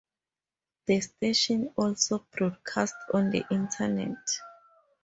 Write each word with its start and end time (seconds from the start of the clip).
The 0.87 0.99
station 0.99 1.75
also 1.77 2.25
broadcast 2.31 2.95
on 3.13 3.29
the 3.29 3.45
Internet. 3.51 4.17